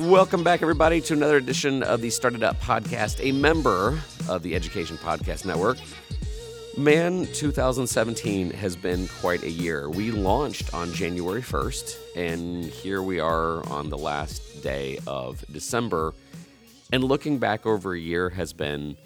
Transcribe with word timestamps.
Welcome 0.00 0.42
back, 0.42 0.62
everybody, 0.62 1.02
to 1.02 1.12
another 1.12 1.36
edition 1.36 1.82
of 1.82 2.00
the 2.00 2.08
Started 2.08 2.42
Up 2.42 2.58
podcast, 2.58 3.20
a 3.22 3.32
member 3.32 4.00
of 4.30 4.42
the 4.42 4.54
Education 4.54 4.96
Podcast 4.96 5.44
Network. 5.44 5.76
Man, 6.78 7.26
2017 7.34 8.50
has 8.52 8.76
been 8.76 9.08
quite 9.20 9.42
a 9.42 9.50
year. 9.50 9.90
We 9.90 10.10
launched 10.10 10.72
on 10.72 10.90
January 10.94 11.42
1st, 11.42 12.16
and 12.16 12.64
here 12.64 13.02
we 13.02 13.20
are 13.20 13.62
on 13.68 13.90
the 13.90 13.98
last 13.98 14.62
day 14.62 14.98
of 15.06 15.44
December. 15.52 16.14
And 16.90 17.04
looking 17.04 17.36
back 17.38 17.66
over 17.66 17.92
a 17.92 18.00
year 18.00 18.30
has 18.30 18.54
been 18.54 18.96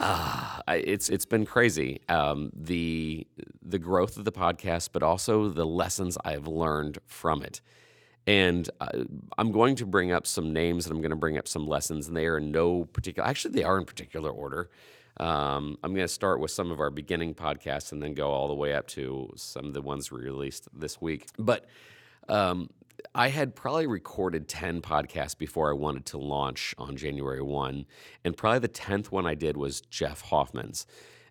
Ah, 0.00 0.62
it's 0.66 1.10
it's 1.10 1.26
been 1.26 1.46
crazy. 1.46 2.00
Um, 2.08 2.50
the 2.52 3.24
the 3.64 3.78
growth 3.78 4.16
of 4.16 4.24
the 4.24 4.32
podcast, 4.32 4.88
but 4.92 5.04
also 5.04 5.48
the 5.48 5.64
lessons 5.64 6.18
I've 6.24 6.48
learned 6.48 6.98
from 7.06 7.44
it. 7.44 7.60
And 8.26 8.68
uh, 8.80 9.04
I'm 9.36 9.50
going 9.50 9.76
to 9.76 9.86
bring 9.86 10.12
up 10.12 10.26
some 10.26 10.52
names 10.52 10.86
and 10.86 10.94
I'm 10.94 11.00
going 11.00 11.10
to 11.10 11.16
bring 11.16 11.38
up 11.38 11.48
some 11.48 11.66
lessons, 11.66 12.08
and 12.08 12.16
they 12.16 12.26
are 12.26 12.38
in 12.38 12.52
no 12.52 12.84
particular. 12.84 13.28
Actually, 13.28 13.54
they 13.54 13.64
are 13.64 13.78
in 13.78 13.84
particular 13.84 14.30
order. 14.30 14.70
Um, 15.18 15.76
I'm 15.82 15.94
going 15.94 16.06
to 16.06 16.12
start 16.12 16.40
with 16.40 16.50
some 16.50 16.70
of 16.70 16.80
our 16.80 16.90
beginning 16.90 17.34
podcasts 17.34 17.92
and 17.92 18.02
then 18.02 18.14
go 18.14 18.30
all 18.30 18.48
the 18.48 18.54
way 18.54 18.74
up 18.74 18.86
to 18.88 19.30
some 19.36 19.66
of 19.66 19.74
the 19.74 19.82
ones 19.82 20.10
we 20.10 20.20
released 20.20 20.68
this 20.72 21.00
week. 21.00 21.26
But 21.38 21.66
um, 22.28 22.70
I 23.14 23.28
had 23.28 23.54
probably 23.54 23.86
recorded 23.86 24.48
10 24.48 24.80
podcasts 24.80 25.36
before 25.36 25.70
I 25.70 25.74
wanted 25.74 26.06
to 26.06 26.18
launch 26.18 26.74
on 26.78 26.96
January 26.96 27.42
1. 27.42 27.84
And 28.24 28.36
probably 28.36 28.60
the 28.60 28.68
10th 28.68 29.06
one 29.06 29.26
I 29.26 29.34
did 29.34 29.56
was 29.56 29.80
Jeff 29.82 30.22
Hoffman's. 30.22 30.86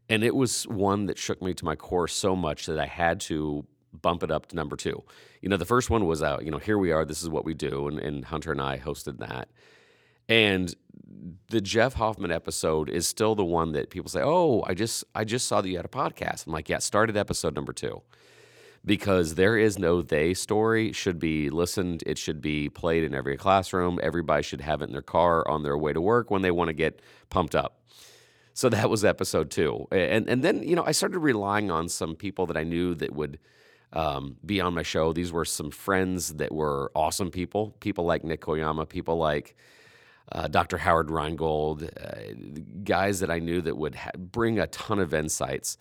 And 0.09 0.23
it 0.23 0.35
was 0.35 0.67
one 0.67 1.05
that 1.05 1.17
shook 1.17 1.41
me 1.41 1.53
to 1.53 1.65
my 1.65 1.75
core 1.75 2.07
so 2.07 2.35
much 2.35 2.65
that 2.65 2.77
I 2.77 2.85
had 2.85 3.19
to 3.21 3.65
bump 3.93 4.23
it 4.23 4.31
up 4.31 4.47
to 4.47 4.55
number 4.55 4.75
two. 4.75 5.03
You 5.41 5.49
know, 5.49 5.57
the 5.57 5.65
first 5.65 5.89
one 5.89 6.05
was 6.05 6.23
out, 6.23 6.45
you 6.45 6.51
know, 6.51 6.57
here 6.57 6.77
we 6.77 6.91
are, 6.91 7.05
this 7.05 7.21
is 7.21 7.29
what 7.29 7.45
we 7.45 7.53
do. 7.53 7.87
And, 7.87 7.99
and 7.99 8.25
Hunter 8.25 8.51
and 8.51 8.61
I 8.61 8.77
hosted 8.77 9.19
that. 9.19 9.49
And 10.29 10.73
the 11.49 11.61
Jeff 11.61 11.95
Hoffman 11.95 12.31
episode 12.31 12.89
is 12.89 13.07
still 13.07 13.35
the 13.35 13.45
one 13.45 13.73
that 13.73 13.89
people 13.89 14.09
say, 14.09 14.21
"Oh, 14.23 14.63
I 14.65 14.73
just 14.73 15.03
I 15.13 15.23
just 15.25 15.47
saw 15.47 15.61
that 15.61 15.69
you 15.69 15.75
had 15.75 15.85
a 15.85 15.89
podcast." 15.89 16.47
I'm 16.47 16.53
like, 16.53 16.69
"Yeah, 16.69 16.79
started 16.79 17.17
episode 17.17 17.55
number 17.55 17.73
2." 17.73 18.01
Because 18.83 19.35
there 19.35 19.57
is 19.57 19.77
no 19.77 20.01
they 20.01 20.33
story 20.33 20.91
should 20.91 21.19
be 21.19 21.51
listened, 21.51 22.01
it 22.07 22.17
should 22.17 22.41
be 22.41 22.67
played 22.69 23.03
in 23.03 23.13
every 23.13 23.37
classroom. 23.37 23.99
Everybody 24.01 24.41
should 24.41 24.61
have 24.61 24.81
it 24.81 24.85
in 24.85 24.91
their 24.93 25.03
car 25.03 25.47
on 25.47 25.61
their 25.61 25.77
way 25.77 25.93
to 25.93 26.01
work 26.01 26.31
when 26.31 26.41
they 26.41 26.49
want 26.49 26.69
to 26.69 26.73
get 26.73 26.99
pumped 27.29 27.53
up. 27.53 27.81
So 28.53 28.69
that 28.69 28.89
was 28.89 29.05
episode 29.05 29.51
2. 29.51 29.87
And 29.91 30.27
and 30.27 30.43
then, 30.43 30.63
you 30.63 30.75
know, 30.75 30.83
I 30.83 30.93
started 30.93 31.19
relying 31.19 31.69
on 31.69 31.89
some 31.89 32.15
people 32.15 32.45
that 32.47 32.57
I 32.57 32.63
knew 32.63 32.95
that 32.95 33.13
would 33.13 33.37
um, 33.93 34.37
be 34.45 34.61
on 34.61 34.73
my 34.73 34.83
show. 34.83 35.13
These 35.13 35.31
were 35.31 35.45
some 35.45 35.71
friends 35.71 36.35
that 36.35 36.53
were 36.53 36.91
awesome 36.95 37.31
people, 37.31 37.75
people 37.79 38.05
like 38.05 38.23
Nick 38.23 38.41
Koyama, 38.41 38.87
people 38.87 39.17
like 39.17 39.55
uh, 40.31 40.47
Dr. 40.47 40.77
Howard 40.77 41.11
Rheingold, 41.11 41.83
uh, 41.83 42.33
guys 42.83 43.19
that 43.19 43.29
I 43.29 43.39
knew 43.39 43.61
that 43.61 43.75
would 43.75 43.95
ha- 43.95 44.11
bring 44.17 44.59
a 44.59 44.67
ton 44.67 44.99
of 44.99 45.13
insights. 45.13 45.77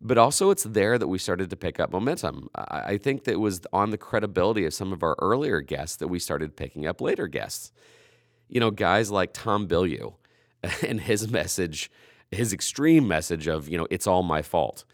But 0.00 0.18
also, 0.18 0.50
it's 0.50 0.64
there 0.64 0.98
that 0.98 1.08
we 1.08 1.18
started 1.18 1.50
to 1.50 1.56
pick 1.56 1.80
up 1.80 1.90
momentum. 1.90 2.48
I, 2.54 2.80
I 2.86 2.98
think 2.98 3.24
that 3.24 3.32
it 3.32 3.40
was 3.40 3.60
on 3.72 3.90
the 3.90 3.98
credibility 3.98 4.64
of 4.64 4.74
some 4.74 4.92
of 4.92 5.02
our 5.02 5.16
earlier 5.20 5.60
guests 5.60 5.96
that 5.96 6.08
we 6.08 6.18
started 6.18 6.56
picking 6.56 6.86
up 6.86 7.00
later 7.00 7.26
guests. 7.26 7.72
You 8.48 8.60
know, 8.60 8.70
guys 8.70 9.10
like 9.10 9.32
Tom 9.32 9.68
Bilyeu 9.68 10.14
and 10.86 11.00
his 11.00 11.30
message, 11.30 11.90
his 12.30 12.52
extreme 12.52 13.06
message 13.06 13.46
of, 13.46 13.68
you 13.68 13.78
know, 13.78 13.86
it's 13.90 14.06
all 14.06 14.22
my 14.22 14.42
fault 14.42 14.84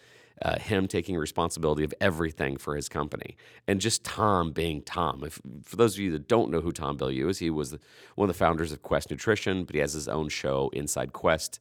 uh, 0.43 0.59
him 0.59 0.89
taking 0.89 1.17
responsibility 1.17 1.85
of 1.85 1.95
everything 2.01 2.57
for 2.57 2.77
his 2.77 2.89
company, 2.89 3.37
and 3.67 3.81
just 3.81 4.05
Tom 4.05 4.53
being 4.53 4.83
Tom. 4.83 5.23
If, 5.25 5.41
for 5.65 5.77
those 5.77 5.95
of 5.95 6.01
you 6.01 6.11
that 6.13 6.29
don't 6.29 6.51
know 6.51 6.61
who 6.61 6.73
Tom 6.73 6.99
Bilyeu 6.99 7.31
is, 7.31 7.39
he 7.39 7.51
was 7.51 7.77
one 8.17 8.29
of 8.29 8.35
the 8.35 8.39
founders 8.39 8.73
of 8.73 8.83
Quest 8.83 9.11
Nutrition, 9.11 9.65
but 9.65 9.75
he 9.75 9.81
has 9.81 9.93
his 9.93 10.09
own 10.09 10.29
show, 10.29 10.71
Inside 10.73 11.13
Quest, 11.13 11.61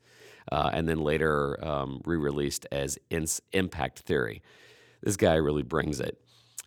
uh, 0.52 0.72
and 0.74 0.90
then 0.90 1.00
later 1.00 1.64
um, 1.66 2.02
re-released 2.06 2.66
as 2.72 2.98
Ins- 3.10 3.42
Impact 3.52 4.00
Theory. 4.00 4.42
This 5.02 5.18
guy 5.18 5.36
really 5.36 5.64
brings 5.64 6.00
it. 6.00 6.20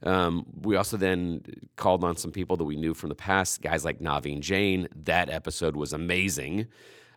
Um, 0.03 0.45
we 0.61 0.77
also 0.77 0.97
then 0.97 1.43
called 1.77 2.05
on 2.05 2.17
some 2.17 2.31
people 2.31 2.57
that 2.59 2.65
we 2.65 2.77
knew 2.77 2.95
from 2.95 3.09
the 3.09 3.15
past, 3.15 3.63
guys 3.63 3.85
like 3.85 3.99
Naveen 3.99 4.41
Jain. 4.41 4.89
That 4.95 5.31
episode 5.31 5.75
was 5.75 5.93
amazing 5.93 6.67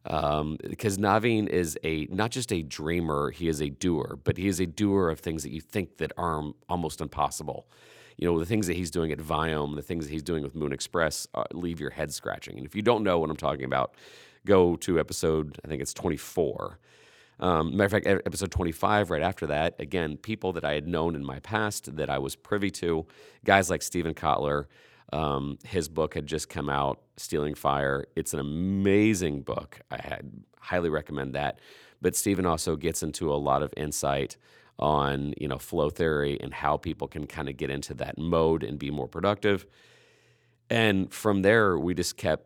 um, 0.05 0.57
because 0.61 0.97
Naveen 0.97 1.47
is 1.47 1.77
a 1.83 2.05
not 2.05 2.31
just 2.31 2.51
a 2.51 2.61
dreamer, 2.61 3.31
he 3.31 3.47
is 3.47 3.61
a 3.61 3.69
doer, 3.69 4.17
but 4.23 4.37
he 4.37 4.47
is 4.47 4.59
a 4.59 4.65
doer 4.65 5.09
of 5.09 5.19
things 5.19 5.43
that 5.43 5.51
you 5.51 5.61
think 5.61 5.97
that 5.97 6.11
are 6.17 6.51
almost 6.69 7.01
impossible. 7.01 7.67
You 8.17 8.29
know, 8.29 8.39
the 8.39 8.45
things 8.45 8.67
that 8.67 8.75
he's 8.75 8.91
doing 8.91 9.11
at 9.11 9.19
Viome, 9.19 9.75
the 9.75 9.81
things 9.81 10.05
that 10.05 10.11
he's 10.11 10.23
doing 10.23 10.43
with 10.43 10.55
Moon 10.55 10.73
Express, 10.73 11.27
uh, 11.33 11.43
leave 11.53 11.79
your 11.79 11.91
head 11.91 12.13
scratching. 12.13 12.57
And 12.57 12.65
if 12.65 12.75
you 12.75 12.81
don't 12.81 13.03
know 13.03 13.19
what 13.19 13.29
I'm 13.29 13.37
talking 13.37 13.63
about, 13.63 13.95
go 14.45 14.75
to 14.77 14.99
episode, 14.99 15.57
I 15.63 15.67
think 15.67 15.81
it's 15.81 15.93
24. 15.93 16.79
Um, 17.39 17.77
matter 17.77 17.85
of 17.85 17.91
fact, 17.91 18.07
episode 18.07 18.51
25, 18.51 19.09
right 19.09 19.21
after 19.21 19.47
that, 19.47 19.75
again, 19.79 20.17
people 20.17 20.51
that 20.53 20.65
I 20.65 20.73
had 20.73 20.87
known 20.87 21.15
in 21.15 21.23
my 21.23 21.39
past 21.39 21.95
that 21.95 22.09
I 22.09 22.17
was 22.17 22.35
privy 22.35 22.69
to, 22.71 23.05
guys 23.45 23.69
like 23.69 23.81
Steven 23.81 24.13
Kotler, 24.13 24.65
um, 25.11 25.57
his 25.63 25.89
book 25.89 26.13
had 26.13 26.27
just 26.27 26.49
come 26.49 26.69
out, 26.69 27.01
Stealing 27.17 27.55
Fire. 27.55 28.05
It's 28.15 28.33
an 28.33 28.39
amazing 28.39 29.41
book. 29.41 29.81
I 29.89 30.01
had, 30.01 30.31
highly 30.59 30.89
recommend 30.89 31.35
that. 31.35 31.59
But 32.01 32.15
Steven 32.15 32.45
also 32.45 32.75
gets 32.75 33.03
into 33.03 33.33
a 33.33 33.35
lot 33.35 33.63
of 33.63 33.73
insight 33.75 34.37
on 34.77 35.33
you 35.37 35.47
know 35.47 35.57
flow 35.57 35.89
theory 35.89 36.39
and 36.39 36.53
how 36.53 36.77
people 36.77 37.07
can 37.07 37.27
kind 37.27 37.49
of 37.49 37.57
get 37.57 37.69
into 37.69 37.93
that 37.95 38.17
mode 38.17 38.63
and 38.63 38.79
be 38.79 38.89
more 38.91 39.07
productive. 39.07 39.65
And 40.69 41.11
from 41.11 41.41
there, 41.41 41.77
we 41.77 41.93
just 41.93 42.15
kept 42.15 42.45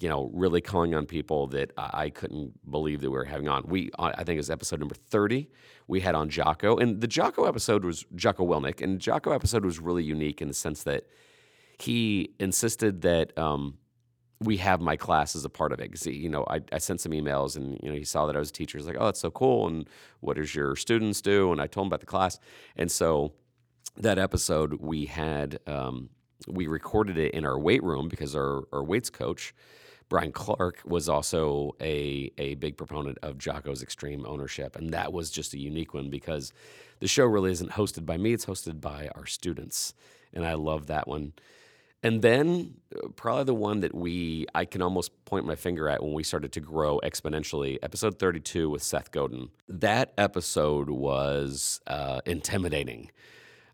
you 0.00 0.08
know 0.08 0.30
really 0.32 0.60
calling 0.60 0.94
on 0.94 1.06
people 1.06 1.48
that 1.48 1.72
I 1.76 2.10
couldn't 2.10 2.70
believe 2.70 3.00
that 3.02 3.10
we 3.10 3.16
were 3.16 3.24
having 3.24 3.48
on. 3.48 3.64
We 3.66 3.90
I 3.98 4.24
think 4.24 4.36
it 4.36 4.38
was 4.38 4.50
episode 4.50 4.80
number 4.80 4.94
thirty. 4.94 5.50
We 5.86 6.00
had 6.00 6.14
on 6.14 6.30
Jocko, 6.30 6.78
and 6.78 7.00
the 7.00 7.06
Jocko 7.06 7.44
episode 7.44 7.84
was 7.84 8.04
Jocko 8.14 8.46
Willink, 8.46 8.80
and 8.80 8.98
Jocko 8.98 9.32
episode 9.32 9.64
was 9.64 9.78
really 9.78 10.04
unique 10.04 10.40
in 10.40 10.48
the 10.48 10.54
sense 10.54 10.82
that 10.84 11.04
he 11.78 12.34
insisted 12.38 13.02
that 13.02 13.36
um, 13.38 13.78
we 14.40 14.58
have 14.58 14.80
my 14.80 14.96
class 14.96 15.34
as 15.34 15.44
a 15.44 15.48
part 15.48 15.72
of 15.72 15.80
it. 15.80 15.90
Because 15.90 16.06
you 16.06 16.28
know, 16.28 16.44
I, 16.48 16.60
I, 16.72 16.78
sent 16.78 17.00
some 17.00 17.12
emails, 17.12 17.56
and 17.56 17.78
you 17.82 17.88
know, 17.88 17.94
he 17.94 18.04
saw 18.04 18.26
that 18.26 18.36
I 18.36 18.38
was 18.38 18.50
a 18.50 18.52
teacher. 18.52 18.78
He's 18.78 18.86
like, 18.86 18.96
"Oh, 18.98 19.06
that's 19.06 19.20
so 19.20 19.30
cool!" 19.30 19.66
And 19.66 19.88
what 20.20 20.36
does 20.36 20.54
your 20.54 20.76
students 20.76 21.20
do? 21.20 21.52
And 21.52 21.60
I 21.60 21.66
told 21.66 21.86
him 21.86 21.88
about 21.88 22.00
the 22.00 22.06
class, 22.06 22.38
and 22.76 22.90
so 22.90 23.32
that 23.96 24.18
episode 24.18 24.74
we 24.74 25.06
had 25.06 25.58
um, 25.66 26.10
we 26.46 26.66
recorded 26.66 27.18
it 27.18 27.32
in 27.32 27.46
our 27.46 27.58
weight 27.58 27.82
room 27.82 28.08
because 28.08 28.34
our 28.34 28.64
our 28.72 28.82
weights 28.82 29.10
coach. 29.10 29.54
Brian 30.08 30.30
Clark 30.30 30.82
was 30.84 31.08
also 31.08 31.74
a, 31.80 32.30
a 32.38 32.54
big 32.54 32.76
proponent 32.76 33.18
of 33.24 33.38
Jocko's 33.38 33.82
extreme 33.82 34.24
ownership. 34.24 34.76
And 34.76 34.92
that 34.94 35.12
was 35.12 35.32
just 35.32 35.52
a 35.52 35.58
unique 35.58 35.94
one 35.94 36.10
because 36.10 36.52
the 37.00 37.08
show 37.08 37.24
really 37.24 37.50
isn't 37.50 37.72
hosted 37.72 38.06
by 38.06 38.16
me, 38.16 38.32
it's 38.32 38.46
hosted 38.46 38.80
by 38.80 39.10
our 39.16 39.26
students. 39.26 39.94
And 40.32 40.46
I 40.46 40.54
love 40.54 40.86
that 40.86 41.08
one. 41.08 41.32
And 42.02 42.22
then 42.22 42.74
uh, 42.94 43.08
probably 43.16 43.44
the 43.44 43.54
one 43.54 43.80
that 43.80 43.94
we 43.94 44.46
I 44.54 44.64
can 44.64 44.82
almost 44.82 45.24
point 45.24 45.46
my 45.46 45.56
finger 45.56 45.88
at 45.88 46.02
when 46.02 46.12
we 46.12 46.22
started 46.22 46.52
to 46.52 46.60
grow 46.60 47.00
exponentially, 47.02 47.78
episode 47.82 48.18
32 48.18 48.70
with 48.70 48.82
Seth 48.82 49.10
Godin. 49.10 49.48
That 49.68 50.12
episode 50.18 50.90
was 50.90 51.80
uh, 51.86 52.20
intimidating. 52.26 53.10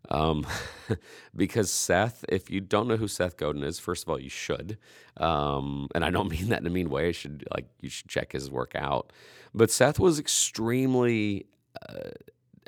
Um, 0.09 0.45
because 1.35 1.71
Seth, 1.71 2.25
if 2.29 2.49
you 2.49 2.61
don't 2.61 2.87
know 2.87 2.97
who 2.97 3.07
Seth 3.07 3.37
Godin 3.37 3.63
is, 3.63 3.79
first 3.79 4.03
of 4.03 4.09
all, 4.09 4.19
you 4.19 4.29
should. 4.29 4.77
Um, 5.17 5.87
and 5.95 6.03
I 6.03 6.09
don't 6.09 6.29
mean 6.31 6.49
that 6.49 6.61
in 6.61 6.67
a 6.67 6.69
mean 6.69 6.89
way. 6.89 7.09
I 7.09 7.11
should 7.11 7.45
like 7.53 7.65
you 7.81 7.89
should 7.89 8.09
check 8.09 8.31
his 8.31 8.49
work 8.49 8.73
out. 8.75 9.11
But 9.53 9.69
Seth 9.69 9.99
was 9.99 10.19
extremely 10.19 11.45
uh, 11.87 12.09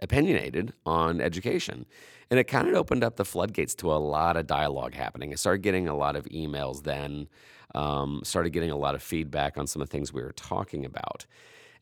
opinionated 0.02 0.74
on 0.86 1.22
education. 1.22 1.86
And 2.32 2.40
it 2.40 2.46
kind 2.46 2.68
of 2.68 2.76
opened 2.76 3.04
up 3.04 3.18
the 3.18 3.26
floodgates 3.26 3.76
to 3.76 3.92
a 3.92 3.96
lot 3.96 4.36
of 4.36 4.48
dialogue 4.48 4.94
happening. 4.96 5.32
I 5.32 5.36
started 5.36 5.62
getting 5.62 5.88
a 5.88 5.96
lot 5.96 6.16
of 6.16 6.26
emails 6.26 6.84
then, 6.84 7.28
um, 7.76 8.22
started 8.24 8.52
getting 8.52 8.72
a 8.72 8.78
lot 8.78 8.96
of 8.96 9.04
feedback 9.04 9.58
on 9.58 9.68
some 9.68 9.82
of 9.82 9.90
the 9.90 9.92
things 9.92 10.12
we 10.12 10.24
were 10.24 10.32
talking 10.32 10.86
about. 10.86 11.26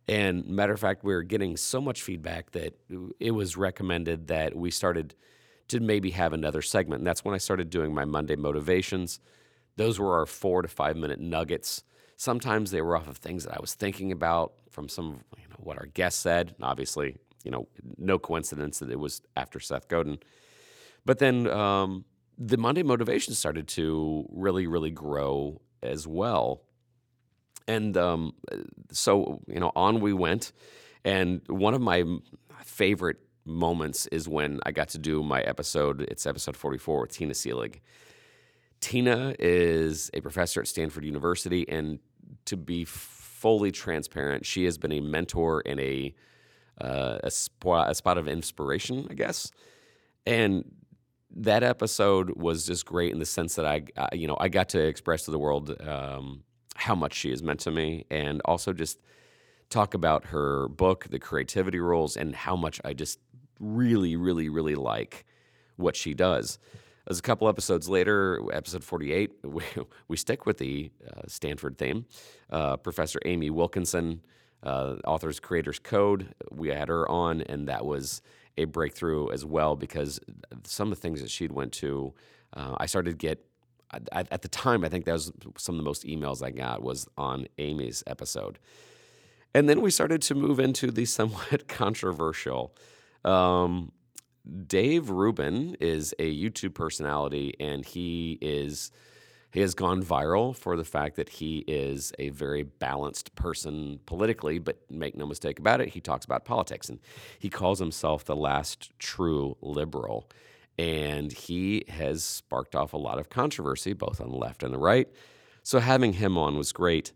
And 0.07 0.45
matter 0.47 0.73
of 0.73 0.79
fact, 0.79 1.03
we 1.03 1.13
were 1.13 1.23
getting 1.23 1.55
so 1.55 1.79
much 1.79 2.01
feedback 2.01 2.51
that 2.51 2.73
it 3.19 3.31
was 3.31 3.55
recommended 3.55 4.27
that 4.27 4.55
we 4.55 4.69
started 4.69 5.15
to 5.69 5.79
maybe 5.79 6.11
have 6.11 6.33
another 6.33 6.61
segment. 6.61 6.99
And 6.99 7.07
that's 7.07 7.23
when 7.23 7.33
I 7.33 7.37
started 7.37 7.69
doing 7.69 7.93
my 7.93 8.03
Monday 8.03 8.35
motivations. 8.35 9.19
Those 9.77 9.99
were 9.99 10.17
our 10.17 10.25
four 10.25 10.61
to 10.61 10.67
five 10.67 10.97
minute 10.97 11.19
nuggets. 11.19 11.83
Sometimes 12.17 12.71
they 12.71 12.81
were 12.81 12.97
off 12.97 13.07
of 13.07 13.17
things 13.17 13.45
that 13.45 13.55
I 13.55 13.61
was 13.61 13.73
thinking 13.73 14.11
about 14.11 14.53
from 14.69 14.89
some 14.89 15.13
of 15.13 15.39
you 15.39 15.47
know, 15.49 15.55
what 15.59 15.77
our 15.77 15.85
guests 15.85 16.21
said. 16.21 16.53
Obviously, 16.61 17.15
you 17.43 17.51
know, 17.51 17.67
no 17.97 18.17
coincidence 18.19 18.79
that 18.79 18.89
it 18.89 18.99
was 18.99 19.21
after 19.35 19.59
Seth 19.59 19.87
Godin. 19.87 20.19
But 21.05 21.19
then 21.19 21.47
um, 21.47 22.05
the 22.37 22.57
Monday 22.57 22.83
motivation 22.83 23.33
started 23.33 23.67
to 23.69 24.25
really, 24.31 24.67
really 24.67 24.91
grow 24.91 25.61
as 25.81 26.07
well. 26.07 26.61
And 27.67 27.95
um, 27.97 28.33
so, 28.91 29.41
you 29.47 29.59
know, 29.59 29.71
on 29.75 29.99
we 29.99 30.13
went. 30.13 30.51
And 31.05 31.41
one 31.47 31.73
of 31.73 31.81
my 31.81 32.03
favorite 32.63 33.17
moments 33.45 34.07
is 34.07 34.27
when 34.27 34.59
I 34.65 34.71
got 34.71 34.89
to 34.89 34.97
do 34.97 35.21
my 35.23 35.41
episode. 35.41 36.01
It's 36.01 36.25
episode 36.25 36.55
44 36.55 37.01
with 37.01 37.11
Tina 37.11 37.33
Seelig. 37.33 37.79
Tina 38.79 39.33
is 39.39 40.09
a 40.13 40.21
professor 40.21 40.59
at 40.59 40.67
Stanford 40.67 41.05
University, 41.05 41.67
and 41.69 41.99
to 42.45 42.57
be 42.57 42.83
fully 42.83 43.71
transparent, 43.71 44.45
she 44.45 44.65
has 44.65 44.77
been 44.77 44.91
a 44.91 44.99
mentor 44.99 45.63
and 45.65 45.79
a 45.79 46.13
uh, 46.79 47.19
a, 47.23 47.31
spot, 47.31 47.89
a 47.89 47.95
spot 47.95 48.17
of 48.17 48.27
inspiration, 48.27 49.07
I 49.09 49.13
guess. 49.13 49.51
And 50.25 50.63
that 51.35 51.63
episode 51.63 52.31
was 52.37 52.65
just 52.65 52.85
great 52.85 53.11
in 53.11 53.19
the 53.19 53.25
sense 53.25 53.55
that 53.55 53.65
I, 53.65 53.83
you 54.13 54.27
know, 54.27 54.37
I 54.39 54.49
got 54.49 54.69
to 54.69 54.79
express 54.79 55.25
to 55.25 55.31
the 55.31 55.39
world 55.39 55.75
um, 55.81 56.43
how 56.75 56.95
much 56.95 57.13
she 57.13 57.29
has 57.31 57.41
meant 57.41 57.61
to 57.61 57.71
me, 57.71 58.05
and 58.09 58.41
also 58.45 58.73
just 58.73 58.99
talk 59.69 59.93
about 59.93 60.25
her 60.25 60.67
book, 60.67 61.07
The 61.09 61.19
Creativity 61.19 61.79
Rules, 61.79 62.15
and 62.15 62.35
how 62.35 62.55
much 62.55 62.79
I 62.85 62.93
just 62.93 63.19
really, 63.59 64.15
really, 64.15 64.49
really 64.49 64.75
like 64.75 65.25
what 65.77 65.95
she 65.95 66.13
does. 66.13 66.59
As 67.07 67.19
a 67.19 67.21
couple 67.21 67.49
episodes 67.49 67.89
later, 67.89 68.41
episode 68.53 68.83
48, 68.83 69.31
we, 69.43 69.63
we 70.07 70.17
stick 70.17 70.45
with 70.45 70.57
the 70.57 70.91
uh, 71.05 71.21
Stanford 71.27 71.77
theme. 71.77 72.05
Uh, 72.49 72.77
Professor 72.77 73.19
Amy 73.25 73.49
Wilkinson, 73.49 74.21
uh, 74.63 74.95
author's 75.05 75.39
Creator's 75.39 75.79
Code, 75.79 76.33
we 76.51 76.69
had 76.69 76.87
her 76.87 77.09
on, 77.09 77.41
and 77.41 77.67
that 77.67 77.85
was 77.85 78.21
a 78.57 78.65
breakthrough 78.65 79.29
as 79.31 79.45
well 79.45 79.75
because 79.75 80.19
some 80.63 80.91
of 80.91 80.97
the 80.97 81.01
things 81.01 81.21
that 81.21 81.29
she'd 81.29 81.51
went 81.51 81.73
to, 81.73 82.13
uh, 82.53 82.75
I 82.77 82.85
started 82.85 83.11
to 83.11 83.17
get. 83.17 83.45
At, 84.11 84.41
the 84.41 84.47
time, 84.47 84.83
I 84.83 84.89
think 84.89 85.05
that 85.05 85.11
was 85.11 85.31
some 85.55 85.75
of 85.75 85.77
the 85.77 85.85
most 85.85 86.03
emails 86.03 86.41
I 86.41 86.49
got 86.49 86.81
was 86.81 87.07
on 87.15 87.45
Amy's 87.59 88.03
episode. 88.07 88.57
And 89.53 89.69
then 89.69 89.81
we 89.81 89.91
started 89.91 90.23
to 90.23 90.33
move 90.33 90.59
into 90.59 90.89
the 90.89 91.05
somewhat 91.19 91.67
controversial. 91.67 92.75
Um, 93.23 93.91
Dave 94.65 95.11
Rubin 95.11 95.77
is 95.79 96.15
a 96.17 96.35
YouTube 96.35 96.73
personality, 96.73 97.53
and 97.59 97.85
he 97.85 98.39
is 98.41 98.91
he 99.53 99.61
has 99.61 99.75
gone 99.75 100.03
viral 100.03 100.55
for 100.55 100.75
the 100.75 100.83
fact 100.83 101.15
that 101.15 101.29
he 101.29 101.59
is 101.67 102.11
a 102.17 102.29
very 102.29 102.63
balanced 102.63 103.35
person 103.35 103.99
politically, 104.07 104.57
but 104.57 104.79
make 104.89 105.15
no 105.15 105.27
mistake 105.27 105.59
about 105.59 105.79
it, 105.79 105.89
he 105.89 106.01
talks 106.01 106.25
about 106.25 106.43
politics 106.43 106.89
and 106.89 106.99
he 107.37 107.49
calls 107.49 107.77
himself 107.77 108.25
the 108.25 108.35
last 108.35 108.91
true 108.97 109.55
liberal. 109.61 110.27
And 110.79 111.31
he 111.31 111.85
has 111.87 112.23
sparked 112.23 112.75
off 112.75 112.93
a 112.93 112.97
lot 112.97 113.19
of 113.19 113.29
controversy, 113.29 113.93
both 113.93 114.19
on 114.19 114.31
the 114.31 114.37
left 114.37 114.63
and 114.63 114.73
the 114.73 114.79
right. 114.79 115.07
So 115.61 115.79
having 115.79 116.13
him 116.13 116.35
on 116.35 116.57
was 116.57 116.71
great. 116.71 117.13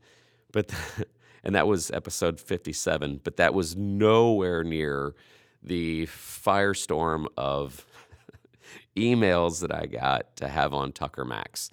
But 0.52 0.72
and 1.44 1.56
that 1.56 1.66
was 1.66 1.90
episode 1.90 2.40
57, 2.40 3.22
but 3.24 3.38
that 3.38 3.56
was 3.56 3.76
nowhere 3.76 4.64
near 4.64 5.16
the 5.64 6.06
firestorm 6.06 7.26
of 7.36 7.84
emails 8.96 9.62
that 9.62 9.74
I 9.74 9.88
got 9.88 10.36
to 10.36 10.48
have 10.48 10.76
on 10.76 10.92
Tucker 10.92 11.26
Max. 11.26 11.72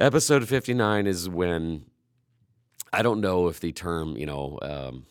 Episode 0.00 0.48
59 0.48 1.06
is 1.06 1.28
when 1.28 1.84
I 2.92 3.02
don't 3.02 3.20
know 3.20 3.46
if 3.46 3.60
the 3.60 3.70
term, 3.70 4.16
you 4.16 4.26
know, 4.26 4.58
um, 4.60 5.06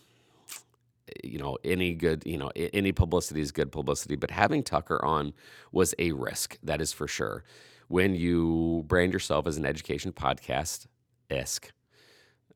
you 1.24 1.40
know, 1.40 1.58
any 1.64 1.94
good, 1.94 2.24
you 2.26 2.38
know, 2.38 2.52
any 2.56 2.92
publicity 2.92 3.40
is 3.40 3.54
good 3.54 3.72
publicity, 3.72 4.18
but 4.18 4.30
having 4.30 4.62
Tucker 4.62 5.04
on 5.04 5.34
was 5.72 5.96
a 6.00 6.12
risk. 6.12 6.58
That 6.64 6.82
is 6.82 6.92
for 6.92 7.08
sure. 7.08 7.46
When 7.88 8.14
you 8.14 8.84
brand 8.88 9.14
yourself 9.14 9.48
as 9.48 9.58
an 9.58 9.66
education 9.66 10.12
podcast, 10.12 10.88
esque, 11.30 11.72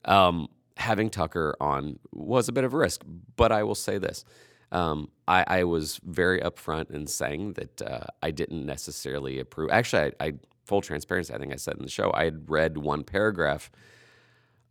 um, 0.03 0.49
having 0.75 1.09
Tucker 1.09 1.55
on 1.61 1.97
was 2.11 2.49
a 2.49 2.51
bit 2.51 2.65
of 2.65 2.73
a 2.73 2.77
risk. 2.77 3.03
But 3.37 3.53
I 3.53 3.63
will 3.63 3.75
say 3.75 3.97
this 3.99 4.25
um, 4.71 5.09
I, 5.27 5.45
I, 5.47 5.63
was 5.63 5.99
very 6.03 6.41
upfront 6.41 6.91
in 6.91 7.07
saying 7.07 7.53
that 7.53 7.81
uh, 7.81 8.05
I 8.21 8.31
didn't 8.31 8.65
necessarily 8.65 9.39
approve. 9.39 9.69
Actually, 9.71 10.11
I, 10.19 10.25
I, 10.25 10.33
full 10.67 10.81
transparency, 10.81 11.33
I 11.33 11.37
think 11.37 11.53
I 11.53 11.55
said 11.55 11.75
in 11.77 11.83
the 11.83 11.89
show, 11.89 12.11
I 12.13 12.25
had 12.25 12.49
read 12.49 12.77
one 12.77 13.03
paragraph 13.03 13.71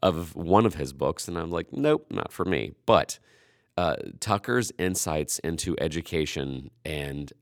of 0.02 0.36
one 0.36 0.66
of 0.66 0.74
his 0.74 0.92
books, 0.92 1.26
and 1.26 1.38
I'm 1.38 1.50
like, 1.50 1.72
nope, 1.72 2.06
not 2.10 2.32
for 2.32 2.44
me. 2.44 2.72
But 2.84 3.18
uh, 3.78 3.96
Tucker's 4.20 4.70
insights 4.78 5.38
into 5.38 5.74
education 5.80 6.70
and 6.84 7.32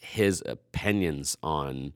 his 0.00 0.42
opinions 0.44 1.36
on 1.42 1.92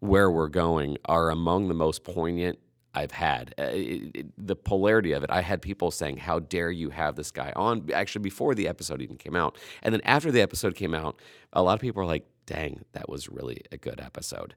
where 0.00 0.30
we're 0.30 0.48
going 0.48 0.96
are 1.04 1.28
among 1.28 1.68
the 1.68 1.74
most 1.74 2.02
poignant 2.02 2.58
I've 2.94 3.10
had. 3.12 3.54
Uh, 3.58 3.64
it, 3.64 4.16
it, 4.16 4.26
the 4.38 4.56
polarity 4.56 5.12
of 5.12 5.22
it. 5.22 5.30
I 5.30 5.42
had 5.42 5.60
people 5.60 5.90
saying, 5.90 6.16
"How 6.16 6.38
dare 6.38 6.70
you 6.70 6.88
have 6.90 7.14
this 7.14 7.30
guy 7.30 7.52
on?" 7.54 7.88
Actually, 7.92 8.22
before 8.22 8.54
the 8.54 8.68
episode 8.68 9.02
even 9.02 9.18
came 9.18 9.36
out, 9.36 9.58
and 9.82 9.92
then 9.92 10.00
after 10.04 10.32
the 10.32 10.40
episode 10.40 10.74
came 10.74 10.94
out, 10.94 11.20
a 11.52 11.62
lot 11.62 11.74
of 11.74 11.80
people 11.80 12.02
are 12.02 12.06
like, 12.06 12.24
"Dang, 12.48 12.84
that 12.92 13.08
was 13.08 13.28
really 13.28 13.62
a 13.70 13.76
good 13.76 14.00
episode." 14.00 14.54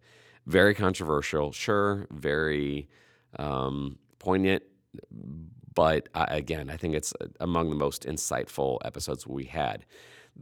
Very 0.47 0.73
controversial, 0.73 1.51
sure. 1.51 2.07
Very 2.09 2.89
um, 3.37 3.99
poignant, 4.17 4.63
but 5.75 6.09
again, 6.15 6.69
I 6.69 6.77
think 6.77 6.95
it's 6.95 7.13
among 7.39 7.69
the 7.69 7.75
most 7.75 8.05
insightful 8.07 8.79
episodes 8.83 9.27
we 9.27 9.45
had 9.45 9.85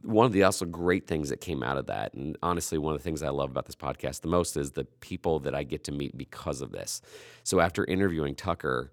one 0.03 0.25
of 0.25 0.31
the 0.31 0.43
also 0.43 0.65
great 0.65 1.07
things 1.07 1.29
that 1.29 1.41
came 1.41 1.63
out 1.63 1.77
of 1.77 1.87
that, 1.87 2.13
and 2.13 2.37
honestly, 2.43 2.77
one 2.77 2.93
of 2.93 2.99
the 2.99 3.03
things 3.03 3.23
I 3.23 3.29
love 3.29 3.49
about 3.49 3.65
this 3.65 3.75
podcast 3.75 4.21
the 4.21 4.27
most 4.27 4.55
is 4.55 4.71
the 4.71 4.85
people 4.85 5.39
that 5.39 5.55
I 5.55 5.63
get 5.63 5.83
to 5.85 5.91
meet 5.91 6.17
because 6.17 6.61
of 6.61 6.71
this. 6.71 7.01
So 7.43 7.59
after 7.59 7.85
interviewing 7.85 8.35
Tucker, 8.35 8.91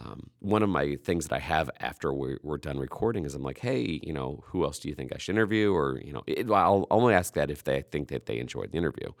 um, 0.00 0.30
one 0.40 0.62
of 0.62 0.68
my 0.68 0.96
things 0.96 1.28
that 1.28 1.34
I 1.34 1.38
have 1.38 1.70
after 1.80 2.12
we're, 2.12 2.38
we're, 2.42 2.58
done 2.58 2.78
recording 2.78 3.24
is 3.24 3.34
I'm 3.34 3.42
like, 3.42 3.58
hey, 3.58 4.00
you 4.02 4.12
know, 4.12 4.42
who 4.46 4.64
else 4.64 4.78
do 4.78 4.88
you 4.88 4.94
think 4.94 5.12
I 5.14 5.18
should 5.18 5.34
interview? 5.34 5.72
Or 5.72 6.00
you 6.04 6.12
know, 6.12 6.22
it, 6.26 6.50
I'll 6.50 6.86
only 6.90 7.14
ask 7.14 7.34
that 7.34 7.50
if 7.50 7.64
they 7.64 7.82
think 7.82 8.08
that 8.08 8.26
they 8.26 8.38
enjoyed 8.38 8.72
the 8.72 8.78
interview. 8.78 9.12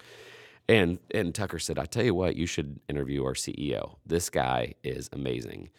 And 0.68 0.98
and 1.12 1.34
Tucker 1.34 1.58
said, 1.58 1.78
I 1.78 1.84
tell 1.84 2.04
you 2.04 2.14
what, 2.14 2.36
you 2.36 2.46
should 2.46 2.80
interview 2.88 3.24
our 3.24 3.34
CEO. 3.34 3.96
This 4.04 4.30
guy 4.30 4.74
is 4.82 5.08
amazing, 5.12 5.70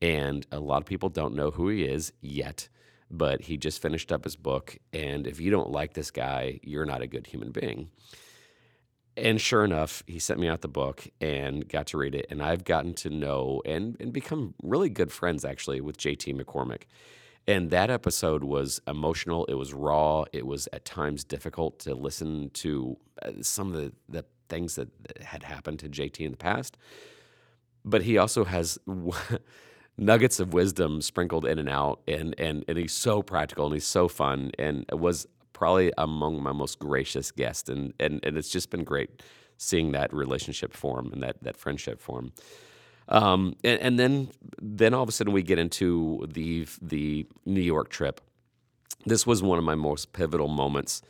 and 0.00 0.46
a 0.50 0.60
lot 0.60 0.82
of 0.82 0.86
people 0.86 1.10
don't 1.10 1.34
know 1.34 1.50
who 1.50 1.68
he 1.68 1.84
is 1.84 2.12
yet 2.20 2.68
but 3.10 3.42
he 3.42 3.56
just 3.56 3.82
finished 3.82 4.12
up 4.12 4.24
his 4.24 4.36
book. 4.36 4.78
And 4.92 5.26
if 5.26 5.40
you 5.40 5.50
don't 5.50 5.70
like 5.70 5.94
this 5.94 6.10
guy, 6.10 6.60
you're 6.62 6.86
not 6.86 7.02
a 7.02 7.06
good 7.06 7.26
human 7.26 7.50
being. 7.50 7.90
And 9.20 9.38
sure 9.38 9.64
enough, 9.64 10.02
he 10.06 10.18
sent 10.18 10.40
me 10.40 10.48
out 10.48 10.62
the 10.62 10.68
book 10.68 11.06
and 11.20 11.68
got 11.68 11.86
to 11.88 11.98
read 11.98 12.14
it. 12.14 12.26
And 12.30 12.42
I've 12.42 12.64
gotten 12.64 12.94
to 12.94 13.10
know 13.10 13.60
and, 13.66 13.96
and 14.00 14.12
become 14.12 14.54
really 14.62 14.88
good 14.88 15.12
friends 15.12 15.44
actually 15.44 15.80
with 15.82 15.98
JT 15.98 16.40
McCormick. 16.40 16.84
And 17.46 17.70
that 17.70 17.90
episode 17.90 18.44
was 18.44 18.80
emotional. 18.86 19.44
It 19.46 19.54
was 19.54 19.74
raw. 19.74 20.24
It 20.32 20.46
was 20.46 20.68
at 20.72 20.84
times 20.84 21.22
difficult 21.22 21.78
to 21.80 21.94
listen 21.94 22.50
to 22.54 22.96
uh, 23.22 23.32
some 23.42 23.74
of 23.74 23.74
the, 23.74 23.92
the 24.08 24.24
things 24.48 24.76
that 24.76 24.88
had 25.20 25.42
happened 25.42 25.80
to 25.80 25.88
JT 25.88 26.20
in 26.20 26.30
the 26.30 26.36
past. 26.38 26.78
But 27.84 28.02
he 28.02 28.16
also 28.16 28.44
has 28.44 28.78
nuggets 29.98 30.40
of 30.40 30.54
wisdom 30.54 31.02
sprinkled 31.02 31.44
in 31.44 31.58
and 31.58 31.68
out, 31.68 32.00
and 32.06 32.34
and 32.38 32.62
and 32.68 32.76
he's 32.76 32.92
so 32.92 33.22
practical 33.22 33.64
and 33.66 33.74
he's 33.74 33.86
so 33.86 34.06
fun, 34.06 34.50
and 34.58 34.84
it 34.90 34.98
was 34.98 35.26
probably 35.60 35.92
among 35.98 36.42
my 36.42 36.52
most 36.52 36.78
gracious 36.78 37.30
guests, 37.30 37.68
and 37.68 37.92
and 38.00 38.18
and 38.24 38.36
it's 38.38 38.48
just 38.48 38.70
been 38.70 38.82
great 38.82 39.22
seeing 39.58 39.92
that 39.92 40.10
relationship 40.12 40.72
form 40.72 41.12
and 41.12 41.22
that 41.22 41.36
that 41.42 41.56
friendship 41.56 42.00
form. 42.00 42.32
Um, 43.08 43.56
and, 43.62 43.78
and 43.80 43.98
then 43.98 44.30
then 44.60 44.94
all 44.94 45.02
of 45.02 45.08
a 45.08 45.12
sudden 45.12 45.34
we 45.34 45.42
get 45.42 45.58
into 45.58 46.26
the 46.32 46.66
the 46.80 47.26
New 47.44 47.60
York 47.60 47.90
trip. 47.90 48.22
This 49.04 49.26
was 49.26 49.42
one 49.42 49.58
of 49.58 49.64
my 49.64 49.74
most 49.74 50.14
pivotal 50.14 50.48
moments. 50.48 51.02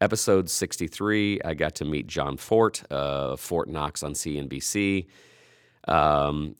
Episode 0.00 0.48
63, 0.48 1.40
I 1.44 1.54
got 1.54 1.74
to 1.76 1.84
meet 1.84 2.06
Jon 2.06 2.36
Fortt, 2.36 2.84
uh, 2.90 3.36
Fortt 3.36 3.68
Knox 3.68 4.02
on 4.04 4.12
CNBC. 4.12 5.06
Um, 5.88 6.54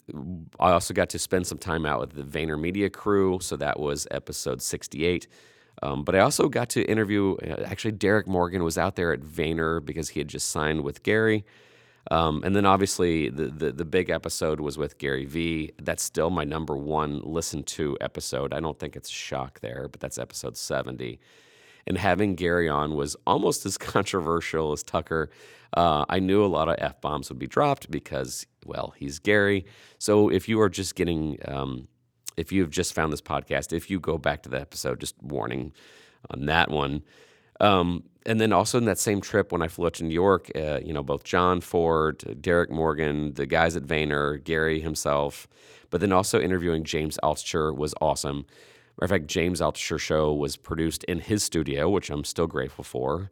I 0.58 0.72
also 0.72 0.92
got 0.92 1.10
to 1.10 1.18
spend 1.20 1.46
some 1.46 1.58
time 1.58 1.86
out 1.86 2.00
with 2.00 2.12
the 2.14 2.24
VaynerMedia 2.24 2.92
crew, 2.92 3.38
so 3.40 3.56
that 3.56 3.78
was 3.78 4.08
episode 4.10 4.60
68. 4.60 5.28
Um, 5.82 6.04
but 6.04 6.14
I 6.14 6.20
also 6.20 6.48
got 6.48 6.68
to 6.70 6.82
interview, 6.82 7.36
uh, 7.36 7.62
actually, 7.64 7.92
Derek 7.92 8.26
Morgan 8.26 8.64
was 8.64 8.76
out 8.76 8.96
there 8.96 9.12
at 9.12 9.20
Vayner 9.20 9.84
because 9.84 10.10
he 10.10 10.20
had 10.20 10.28
just 10.28 10.50
signed 10.50 10.82
with 10.82 11.02
Gary. 11.02 11.44
Um, 12.10 12.42
and 12.42 12.56
then 12.56 12.64
obviously 12.64 13.28
the, 13.28 13.46
the, 13.46 13.70
the 13.70 13.84
big 13.84 14.08
episode 14.08 14.60
was 14.60 14.78
with 14.78 14.98
Gary 14.98 15.26
Vee. 15.26 15.72
That's 15.80 16.02
still 16.02 16.30
my 16.30 16.44
number 16.44 16.76
one 16.76 17.20
listen 17.22 17.62
to 17.64 17.98
episode. 18.00 18.54
I 18.54 18.60
don't 18.60 18.78
think 18.78 18.96
it's 18.96 19.10
a 19.10 19.12
shock 19.12 19.60
there, 19.60 19.88
but 19.90 20.00
that's 20.00 20.18
episode 20.18 20.56
70 20.56 21.20
and 21.88 21.96
having 21.96 22.34
Gary 22.36 22.68
on 22.68 22.94
was 22.94 23.16
almost 23.26 23.66
as 23.66 23.76
controversial 23.76 24.72
as 24.72 24.84
Tucker. 24.84 25.30
Uh, 25.76 26.04
I 26.08 26.20
knew 26.20 26.44
a 26.44 26.46
lot 26.46 26.68
of 26.68 26.76
f 26.78 27.00
bombs 27.00 27.28
would 27.30 27.38
be 27.38 27.48
dropped 27.48 27.90
because, 27.90 28.46
well, 28.64 28.94
he's 28.96 29.18
Gary. 29.18 29.66
So 29.98 30.28
if 30.28 30.48
you 30.48 30.60
are 30.60 30.68
just 30.68 30.94
getting, 30.94 31.38
um, 31.46 31.88
if 32.38 32.52
you 32.52 32.62
have 32.62 32.70
just 32.70 32.94
found 32.94 33.12
this 33.12 33.20
podcast, 33.20 33.72
if 33.72 33.90
you 33.90 33.98
go 34.00 34.16
back 34.16 34.42
to 34.44 34.48
the 34.48 34.60
episode, 34.60 35.00
just 35.00 35.14
warning 35.22 35.72
on 36.30 36.46
that 36.46 36.70
one. 36.70 37.02
Um, 37.60 38.04
and 38.24 38.40
then 38.40 38.52
also 38.52 38.78
in 38.78 38.84
that 38.84 38.98
same 38.98 39.20
trip 39.20 39.50
when 39.52 39.62
I 39.62 39.68
flew 39.68 39.86
out 39.86 39.94
to 39.94 40.04
New 40.04 40.14
York, 40.14 40.50
uh, 40.54 40.80
you 40.84 40.92
know, 40.92 41.02
both 41.02 41.24
Jon 41.24 41.60
Fortt, 41.60 42.40
Derek 42.40 42.70
Morgan, 42.70 43.34
the 43.34 43.46
guys 43.46 43.74
at 43.74 43.84
Vayner, 43.84 44.42
Gary 44.42 44.80
himself, 44.80 45.48
but 45.90 46.00
then 46.00 46.12
also 46.12 46.40
interviewing 46.40 46.84
James 46.84 47.18
Altucher 47.22 47.74
was 47.74 47.94
awesome. 48.00 48.46
Matter 49.00 49.04
of 49.04 49.10
fact, 49.10 49.26
James 49.26 49.60
Altucher 49.60 49.98
Show 49.98 50.32
was 50.34 50.56
produced 50.56 51.04
in 51.04 51.20
his 51.20 51.42
studio, 51.42 51.88
which 51.88 52.10
I'm 52.10 52.24
still 52.24 52.46
grateful 52.46 52.84
for. 52.84 53.30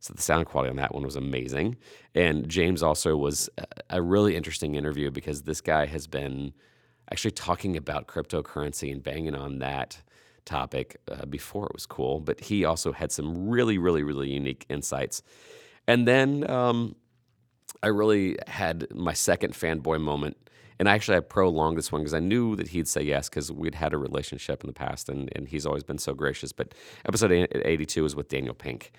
So 0.00 0.14
the 0.14 0.22
sound 0.22 0.46
quality 0.46 0.70
on 0.70 0.76
that 0.76 0.94
one 0.94 1.04
was 1.04 1.16
amazing. 1.16 1.76
And 2.14 2.48
James 2.48 2.82
also 2.82 3.16
was 3.16 3.50
a 3.90 4.00
really 4.00 4.36
interesting 4.36 4.76
interview 4.76 5.10
because 5.10 5.42
this 5.42 5.60
guy 5.60 5.86
has 5.86 6.06
been 6.06 6.52
actually 7.10 7.30
talking 7.32 7.76
about 7.76 8.06
cryptocurrency 8.06 8.92
and 8.92 9.02
banging 9.02 9.34
on 9.34 9.58
that 9.58 9.98
topic 10.44 10.96
uh, 11.10 11.26
before 11.26 11.66
it 11.66 11.72
was 11.74 11.86
cool. 11.86 12.20
But 12.20 12.40
he 12.40 12.64
also 12.64 12.92
had 12.92 13.12
some 13.12 13.48
really, 13.48 13.78
really, 13.78 14.02
really 14.02 14.30
unique 14.30 14.66
insights. 14.68 15.22
And 15.86 16.06
then 16.06 16.48
um, 16.50 16.96
I 17.82 17.88
really 17.88 18.36
had 18.46 18.86
my 18.94 19.12
second 19.12 19.54
fanboy 19.54 20.00
moment. 20.00 20.36
And 20.78 20.88
actually, 20.88 21.16
I 21.16 21.20
prolonged 21.20 21.76
this 21.76 21.90
one 21.90 22.02
because 22.02 22.14
I 22.14 22.20
knew 22.20 22.54
that 22.56 22.68
he'd 22.68 22.86
say 22.86 23.02
yes 23.02 23.28
because 23.28 23.50
we'd 23.50 23.74
had 23.74 23.92
a 23.92 23.98
relationship 23.98 24.62
in 24.62 24.68
the 24.68 24.72
past 24.72 25.08
and, 25.08 25.28
and 25.34 25.48
he's 25.48 25.66
always 25.66 25.82
been 25.82 25.98
so 25.98 26.14
gracious. 26.14 26.52
But 26.52 26.72
episode 27.04 27.32
82 27.32 28.04
is 28.04 28.14
with 28.14 28.28
Daniel 28.28 28.54
Pink. 28.54 28.92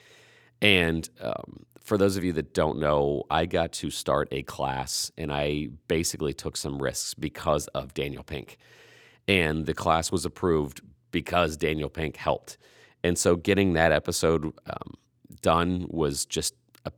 And 0.62 1.10
um, 1.22 1.66
for 1.82 1.98
those 1.98 2.18
of 2.18 2.24
you 2.24 2.34
that 2.34 2.54
don't 2.54 2.80
know, 2.80 3.24
I 3.32 3.46
got 3.46 3.72
to 3.74 3.90
start 3.90 4.28
a 4.32 4.44
class 4.44 5.12
and 5.18 5.32
I 5.32 5.70
basically 5.88 6.34
took 6.34 6.58
some 6.58 6.82
risks 6.82 7.14
because 7.14 7.68
of 7.68 7.94
Daniel 7.94 8.24
Pink. 8.24 8.58
And 9.28 9.66
the 9.66 9.74
class 9.74 10.12
was 10.12 10.26
approved 10.26 10.82
because 11.12 11.58
Daniel 11.58 11.90
Pink 11.90 12.18
helped. 12.18 12.58
And 13.04 13.18
so 13.18 13.36
getting 13.36 13.74
that 13.74 13.92
episode 13.92 14.46
um, 14.46 14.94
done 15.42 15.88
was 15.90 16.26
just 16.26 16.54
a 16.86 16.92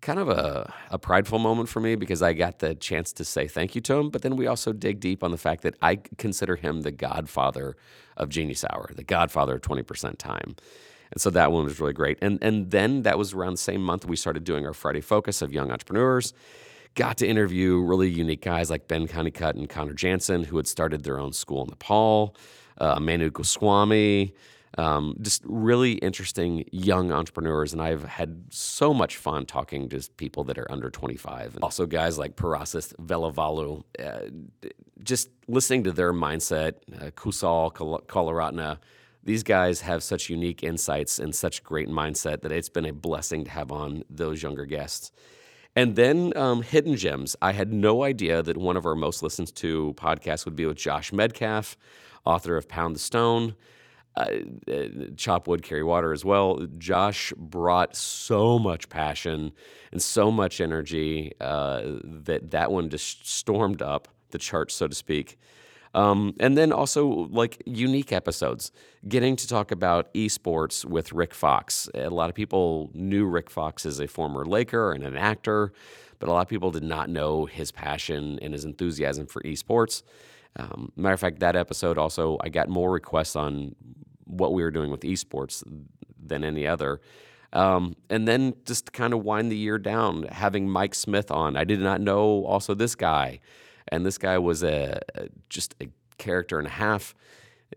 kind 0.00 0.18
of 0.18 0.28
a, 0.28 0.72
a 0.90 0.98
prideful 0.98 1.38
moment 1.38 1.68
for 1.68 1.80
me 1.80 1.94
because 1.94 2.22
I 2.22 2.32
got 2.32 2.58
the 2.58 2.74
chance 2.74 3.12
to 3.14 3.24
say 3.24 3.46
thank 3.46 3.74
you 3.74 3.80
to 3.82 3.94
him. 3.94 4.10
But 4.10 4.22
then 4.22 4.36
we 4.36 4.46
also 4.46 4.72
dig 4.72 5.00
deep 5.00 5.22
on 5.22 5.30
the 5.30 5.38
fact 5.38 5.62
that 5.62 5.74
I 5.80 6.00
consider 6.18 6.56
him 6.56 6.82
the 6.82 6.92
godfather 6.92 7.76
of 8.16 8.28
Genius 8.28 8.64
Hour, 8.64 8.90
the 8.94 9.04
godfather 9.04 9.56
of 9.56 9.62
20% 9.62 10.18
time. 10.18 10.56
And 11.12 11.20
so 11.20 11.30
that 11.30 11.52
one 11.52 11.64
was 11.64 11.80
really 11.80 11.92
great. 11.92 12.18
And 12.20 12.38
and 12.42 12.70
then 12.70 13.02
that 13.02 13.18
was 13.18 13.32
around 13.32 13.52
the 13.52 13.58
same 13.58 13.82
month 13.82 14.04
we 14.04 14.16
started 14.16 14.44
doing 14.44 14.66
our 14.66 14.74
Friday 14.74 15.00
focus 15.00 15.42
of 15.42 15.52
young 15.52 15.70
entrepreneurs. 15.70 16.32
Got 16.94 17.18
to 17.18 17.26
interview 17.26 17.78
really 17.78 18.08
unique 18.08 18.40
guys 18.40 18.70
like 18.70 18.88
Ben 18.88 19.06
Honeycutt 19.06 19.54
and 19.54 19.68
Connor 19.68 19.92
Jansen, 19.92 20.44
who 20.44 20.56
had 20.56 20.66
started 20.66 21.04
their 21.04 21.18
own 21.18 21.32
school 21.32 21.62
in 21.64 21.68
Nepal, 21.68 22.34
uh, 22.78 22.98
Manu 22.98 23.30
Goswami, 23.30 24.34
um, 24.78 25.16
just 25.20 25.42
really 25.44 25.92
interesting 25.92 26.64
young 26.70 27.12
entrepreneurs. 27.12 27.72
And 27.72 27.80
I've 27.82 28.04
had 28.04 28.44
so 28.50 28.92
much 28.92 29.16
fun 29.16 29.46
talking 29.46 29.88
to 29.90 30.08
people 30.16 30.44
that 30.44 30.58
are 30.58 30.70
under 30.70 30.90
25. 30.90 31.54
And 31.54 31.64
also 31.64 31.86
guys 31.86 32.18
like 32.18 32.36
Parasis 32.36 32.94
Velavalu, 32.94 33.82
uh, 33.98 34.68
just 35.02 35.30
listening 35.48 35.84
to 35.84 35.92
their 35.92 36.12
mindset, 36.12 36.74
uh, 36.94 37.10
Kusal 37.10 37.72
Kalaratna, 38.06 38.78
these 39.26 39.42
guys 39.42 39.80
have 39.80 40.02
such 40.02 40.30
unique 40.30 40.62
insights 40.62 41.18
and 41.18 41.34
such 41.34 41.64
great 41.64 41.88
mindset 41.88 42.42
that 42.42 42.52
it's 42.52 42.68
been 42.68 42.86
a 42.86 42.92
blessing 42.92 43.44
to 43.44 43.50
have 43.50 43.72
on 43.72 44.04
those 44.08 44.42
younger 44.42 44.64
guests. 44.64 45.10
And 45.74 45.96
then 45.96 46.32
um, 46.36 46.62
Hidden 46.62 46.96
Gems. 46.96 47.36
I 47.42 47.52
had 47.52 47.72
no 47.72 48.04
idea 48.04 48.40
that 48.42 48.56
one 48.56 48.76
of 48.76 48.86
our 48.86 48.94
most 48.94 49.22
listened 49.22 49.54
to 49.56 49.94
podcasts 49.98 50.44
would 50.44 50.56
be 50.56 50.64
with 50.64 50.76
Josh 50.78 51.10
Medcalf, 51.10 51.76
author 52.24 52.56
of 52.56 52.68
Pound 52.68 52.94
the 52.94 53.00
Stone, 53.00 53.56
uh, 54.16 54.26
uh, 54.70 54.84
Chop 55.16 55.48
Wood, 55.48 55.62
Carry 55.62 55.82
Water 55.82 56.12
as 56.12 56.24
well. 56.24 56.64
Josh 56.78 57.32
brought 57.36 57.96
so 57.96 58.60
much 58.60 58.88
passion 58.88 59.52
and 59.90 60.00
so 60.00 60.30
much 60.30 60.60
energy 60.60 61.32
uh, 61.40 61.82
that 62.04 62.52
that 62.52 62.70
one 62.70 62.88
just 62.88 63.28
stormed 63.28 63.82
up 63.82 64.08
the 64.30 64.38
charts, 64.38 64.74
so 64.74 64.86
to 64.88 64.94
speak. 64.94 65.36
Um, 65.94 66.34
and 66.40 66.56
then 66.56 66.72
also 66.72 67.06
like 67.06 67.62
unique 67.64 68.12
episodes, 68.12 68.70
getting 69.08 69.36
to 69.36 69.48
talk 69.48 69.70
about 69.70 70.12
esports 70.14 70.84
with 70.84 71.12
Rick 71.12 71.32
Fox. 71.32 71.88
A 71.94 72.10
lot 72.10 72.28
of 72.28 72.34
people 72.34 72.90
knew 72.92 73.26
Rick 73.26 73.50
Fox 73.50 73.86
as 73.86 74.00
a 74.00 74.06
former 74.06 74.44
Laker 74.44 74.92
and 74.92 75.04
an 75.04 75.16
actor, 75.16 75.72
but 76.18 76.28
a 76.28 76.32
lot 76.32 76.42
of 76.42 76.48
people 76.48 76.70
did 76.70 76.82
not 76.82 77.08
know 77.08 77.46
his 77.46 77.72
passion 77.72 78.38
and 78.42 78.52
his 78.52 78.64
enthusiasm 78.64 79.26
for 79.26 79.42
esports. 79.42 80.02
Um, 80.56 80.92
matter 80.96 81.14
of 81.14 81.20
fact, 81.20 81.40
that 81.40 81.56
episode 81.56 81.98
also 81.98 82.38
I 82.40 82.48
got 82.48 82.68
more 82.68 82.90
requests 82.90 83.36
on 83.36 83.74
what 84.24 84.52
we 84.52 84.62
were 84.62 84.70
doing 84.70 84.90
with 84.90 85.00
esports 85.00 85.62
than 86.18 86.44
any 86.44 86.66
other. 86.66 87.00
Um, 87.52 87.96
and 88.10 88.26
then 88.26 88.54
just 88.64 88.92
kind 88.92 89.14
of 89.14 89.24
wind 89.24 89.50
the 89.50 89.56
year 89.56 89.78
down, 89.78 90.24
having 90.24 90.68
Mike 90.68 90.94
Smith 90.94 91.30
on. 91.30 91.56
I 91.56 91.64
did 91.64 91.80
not 91.80 92.00
know 92.00 92.44
also 92.44 92.74
this 92.74 92.94
guy 92.94 93.40
and 93.88 94.04
this 94.04 94.18
guy 94.18 94.38
was 94.38 94.62
a, 94.62 95.00
a 95.14 95.28
just 95.48 95.74
a 95.80 95.88
character 96.18 96.58
and 96.58 96.66
a 96.66 96.70
half. 96.70 97.14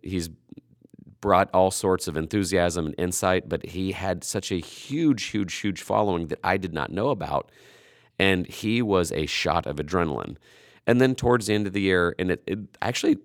He's 0.01 0.29
brought 1.21 1.49
all 1.53 1.71
sorts 1.71 2.07
of 2.07 2.15
enthusiasm 2.15 2.87
and 2.87 2.95
insight, 2.97 3.49
but 3.49 3.65
he 3.65 3.91
had 3.91 4.23
such 4.23 4.51
a 4.51 4.55
huge, 4.55 5.23
huge, 5.25 5.55
huge 5.55 5.81
following 5.81 6.27
that 6.27 6.39
I 6.43 6.57
did 6.57 6.73
not 6.73 6.91
know 6.91 7.09
about. 7.09 7.51
And 8.17 8.47
he 8.47 8.81
was 8.81 9.11
a 9.11 9.25
shot 9.25 9.65
of 9.65 9.77
adrenaline. 9.77 10.37
And 10.87 10.99
then 10.99 11.15
towards 11.15 11.47
the 11.47 11.53
end 11.53 11.67
of 11.67 11.73
the 11.73 11.81
year, 11.81 12.15
and 12.17 12.31
it, 12.31 12.43
it 12.47 12.59
actually 12.81 13.17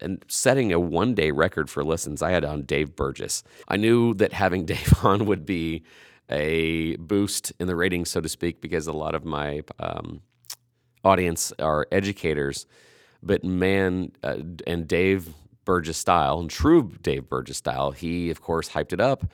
and 0.00 0.22
setting 0.28 0.72
a 0.72 0.80
one 0.80 1.14
day 1.14 1.30
record 1.30 1.70
for 1.70 1.84
listens, 1.84 2.22
I 2.22 2.30
had 2.30 2.44
on 2.44 2.62
Dave 2.62 2.94
Burgess. 2.96 3.42
I 3.68 3.76
knew 3.76 4.14
that 4.14 4.32
having 4.32 4.64
Dave 4.66 4.92
on 5.04 5.26
would 5.26 5.46
be 5.46 5.82
a 6.28 6.96
boost 6.96 7.52
in 7.60 7.66
the 7.66 7.76
ratings, 7.76 8.10
so 8.10 8.20
to 8.20 8.28
speak, 8.28 8.60
because 8.60 8.86
a 8.86 8.92
lot 8.92 9.14
of 9.14 9.24
my 9.24 9.62
um, 9.78 10.22
audience 11.06 11.52
are 11.58 11.86
educators, 11.92 12.66
but 13.22 13.44
man, 13.44 14.12
uh, 14.22 14.38
and 14.66 14.86
Dave 14.88 15.28
Burgess 15.64 15.96
style, 15.96 16.38
and 16.38 16.50
true 16.50 16.92
Dave 17.02 17.28
Burgess 17.28 17.56
style, 17.58 17.90
he 17.92 18.30
of 18.30 18.40
course 18.40 18.70
hyped 18.70 18.92
it 18.92 19.00
up 19.00 19.24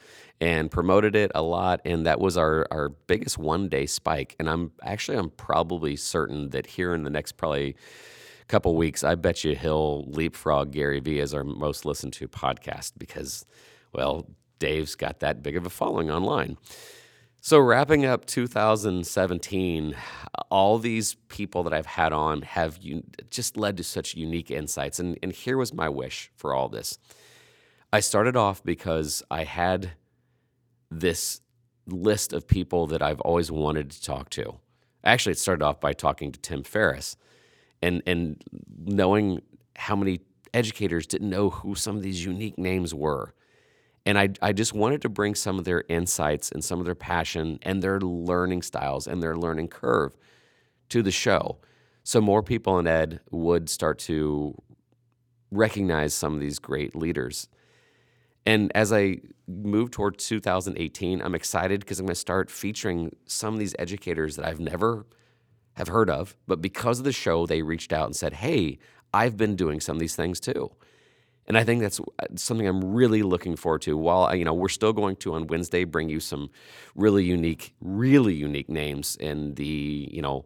and 0.41 0.71
promoted 0.71 1.15
it 1.15 1.31
a 1.35 1.43
lot, 1.43 1.81
and 1.85 2.07
that 2.07 2.21
was 2.21 2.37
our 2.37 2.67
our 2.71 2.89
biggest 2.89 3.39
one 3.39 3.69
day 3.69 3.87
spike. 3.87 4.37
And 4.39 4.49
I'm 4.49 4.73
actually 4.83 5.19
I'm 5.19 5.31
probably 5.31 5.97
certain 5.97 6.51
that 6.51 6.67
here 6.67 6.95
in 6.95 7.05
the 7.05 7.11
next 7.11 7.33
probably 7.33 7.77
couple 8.53 8.77
weeks, 8.77 9.03
I 9.03 9.15
bet 9.15 9.45
you 9.45 9.57
he'll 9.57 10.05
leapfrog 10.05 10.73
Gary 10.73 11.01
Vee 11.01 11.21
as 11.21 11.33
our 11.33 11.43
most 11.43 11.87
listened 11.87 12.13
to 12.15 12.29
podcast 12.29 12.93
because, 12.99 13.47
well, 13.95 14.27
Dave's 14.59 14.95
got 14.95 15.21
that 15.21 15.43
big 15.43 15.57
of 15.57 15.65
a 15.65 15.71
following 15.71 16.11
online. 16.11 16.59
So, 17.45 17.59
wrapping 17.59 18.07
up 18.07 18.25
2017, 18.25 19.97
all 20.49 20.79
these 20.79 21.15
people 21.27 21.65
that 21.65 21.73
I've 21.73 21.87
had 21.87 22.13
on 22.13 22.43
have 22.43 22.79
just 23.31 23.57
led 23.57 23.77
to 23.79 23.83
such 23.83 24.15
unique 24.15 24.53
insights. 24.53 25.01
And, 25.01 25.19
and 25.25 25.33
here 25.33 25.57
was 25.57 25.75
my 25.75 25.89
wish 25.89 26.31
for 26.37 26.55
all 26.55 26.69
this. 26.69 27.01
I 27.93 27.99
started 27.99 28.37
off 28.37 28.63
because 28.63 29.25
I 29.29 29.43
had 29.43 29.95
this 30.89 31.41
list 31.89 32.33
of 32.33 32.47
people 32.47 32.87
that 32.87 33.03
I've 33.03 33.21
always 33.23 33.51
wanted 33.51 33.91
to 33.91 34.01
talk 34.01 34.31
to. 34.31 34.61
Actually, 35.03 35.33
it 35.33 35.39
started 35.41 35.65
off 35.65 35.81
by 35.81 35.95
talking 35.95 36.31
to 36.31 36.39
Tim 36.39 36.63
Ferriss 36.63 37.17
and, 37.83 38.05
and 38.07 38.41
knowing 38.85 39.43
how 39.75 39.97
many 39.97 40.21
educators 40.55 41.09
didn't 41.09 41.31
know 41.31 41.51
who 41.51 41.75
some 41.75 41.97
of 41.97 42.05
these 42.05 42.25
unique 42.25 42.57
names 42.57 42.95
were. 42.95 43.35
And 44.05 44.19
I, 44.19 44.31
I 44.41 44.53
just 44.53 44.73
wanted 44.73 45.03
to 45.03 45.09
bring 45.09 45.35
some 45.35 45.59
of 45.59 45.65
their 45.65 45.85
insights 45.89 46.51
and 46.51 46.65
some 46.65 46.81
of 46.81 46.87
their 46.87 46.95
passion 46.95 47.59
and 47.63 47.83
their 47.83 48.01
learning 48.01 48.63
styles 48.63 49.07
and 49.07 49.23
their 49.23 49.37
learning 49.37 49.69
curve 49.69 50.17
to 50.89 51.03
the 51.03 51.13
show. 51.13 51.59
So 52.03 52.21
more 52.21 52.43
people 52.43 52.79
in 52.79 52.87
ed 52.87 53.21
would 53.31 53.69
start 53.69 53.99
to 54.01 54.61
recognize 55.53 56.15
some 56.15 56.35
of 56.35 56.41
these 56.41 56.59
great 56.59 56.97
leaders. 56.97 57.49
And 58.45 58.73
as 58.75 58.93
I 58.93 59.21
move 59.47 59.93
toward 59.93 60.19
2018, 60.19 61.23
I'm 61.23 61.35
excited 61.35 61.81
because 61.81 62.01
I'm 62.01 62.07
going 62.07 62.15
to 62.15 62.21
start 62.21 62.51
featuring 62.51 63.15
some 63.27 63.55
of 63.55 63.61
these 63.61 63.77
educators 63.79 64.35
that 64.37 64.47
I've 64.47 64.59
never 64.59 65.07
have 65.75 65.89
heard 65.89 66.11
of, 66.11 66.37
but 66.47 66.61
because 66.61 66.99
of 66.99 67.05
the 67.05 67.13
show, 67.13 67.47
they 67.47 67.63
reached 67.63 67.93
out 67.93 68.07
and 68.07 68.17
said, 68.17 68.35
"Hey, 68.35 68.79
I've 69.15 69.37
been 69.37 69.57
doing 69.57 69.81
some 69.81 69.97
of 69.97 70.01
these 70.01 70.17
things 70.17 70.39
too." 70.41 70.71
And 71.47 71.59
I 71.59 71.65
think 71.65 71.83
that's 71.83 72.01
uh, 72.01 72.27
something 72.37 72.67
I'm 72.67 72.95
really 72.95 73.23
looking 73.23 73.57
forward 73.57 73.83
to. 73.83 73.97
While 73.97 74.35
you 74.35 74.45
know 74.45 74.55
we're 74.55 74.69
still 74.69 74.93
going 74.93 75.17
to 75.17 75.35
on 75.35 75.47
Wednesday 75.47 75.85
bring 75.85 76.09
you 76.09 76.21
some 76.21 76.51
really 76.95 77.25
unique, 77.25 77.75
really 77.81 78.35
unique 78.35 78.69
names 78.69 79.17
in 79.17 79.55
the 79.55 80.09
you 80.11 80.23
know 80.23 80.45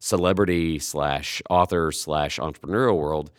celebrity 0.00 0.78
slash 0.78 1.42
author 1.50 1.92
slash 1.92 2.38
entrepreneurial 2.38 2.96
world. 2.96 3.30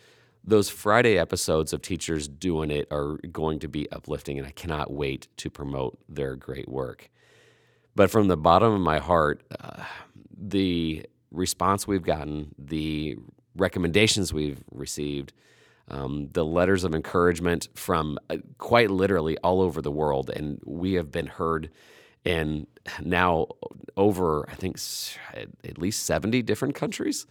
Those 0.42 0.70
Friday 0.70 1.18
episodes 1.18 1.74
of 1.74 1.82
teachers 1.82 2.26
doing 2.26 2.70
it 2.70 2.88
are 2.90 3.18
going 3.30 3.58
to 3.60 3.68
be 3.68 3.90
uplifting, 3.92 4.38
and 4.38 4.46
I 4.46 4.52
cannot 4.52 4.90
wait 4.90 5.28
to 5.36 5.50
promote 5.50 5.98
their 6.08 6.34
great 6.34 6.68
work. 6.68 7.10
But 7.94 8.10
from 8.10 8.28
the 8.28 8.38
bottom 8.38 8.72
of 8.72 8.80
my 8.80 8.98
heart, 8.98 9.42
uh, 9.60 9.84
the 10.34 11.04
response 11.30 11.86
we've 11.86 12.02
gotten, 12.02 12.54
the 12.58 13.18
recommendations 13.54 14.32
we've 14.32 14.62
received 14.72 15.34
um, 15.90 16.28
the 16.32 16.44
letters 16.44 16.84
of 16.84 16.94
encouragement 16.94 17.68
from 17.74 18.18
uh, 18.30 18.38
quite 18.58 18.90
literally 18.90 19.36
all 19.38 19.60
over 19.60 19.82
the 19.82 19.90
world. 19.90 20.30
And 20.30 20.60
we 20.64 20.94
have 20.94 21.10
been 21.10 21.26
heard 21.26 21.70
in 22.24 22.66
now 23.02 23.48
over, 23.96 24.48
I 24.48 24.54
think, 24.54 24.78
at 25.64 25.78
least 25.78 26.04
70 26.04 26.42
different 26.42 26.74
countries. 26.74 27.26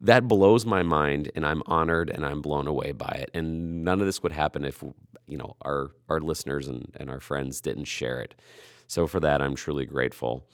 That 0.00 0.28
blows 0.28 0.66
my 0.66 0.82
mind, 0.82 1.30
and 1.34 1.46
I'm 1.46 1.62
honored 1.66 2.10
and 2.10 2.26
I'm 2.26 2.42
blown 2.42 2.66
away 2.66 2.92
by 2.92 3.16
it. 3.20 3.30
And 3.32 3.84
none 3.84 4.00
of 4.00 4.06
this 4.06 4.22
would 4.22 4.32
happen 4.32 4.64
if 4.64 4.82
you 5.26 5.38
know 5.38 5.56
our 5.62 5.92
our 6.08 6.20
listeners 6.20 6.68
and, 6.68 6.94
and 6.96 7.08
our 7.08 7.20
friends 7.20 7.60
didn't 7.60 7.84
share 7.84 8.20
it. 8.20 8.34
So 8.86 9.06
for 9.06 9.20
that, 9.20 9.40
I'm 9.40 9.54
truly 9.54 9.86
grateful. 9.86 10.46